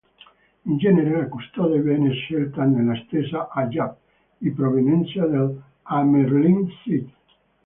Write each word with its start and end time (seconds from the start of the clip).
In 0.65 0.79
genere 0.79 1.15
la 1.15 1.27
Custode 1.27 1.79
viene 1.79 2.09
scelta 2.13 2.63
nella 2.63 2.95
stessa 3.05 3.49
Ajah 3.49 3.95
di 4.39 4.49
provenienza 4.51 5.27
dell'Amyrlin 5.27 6.67
Seat. 6.83 7.09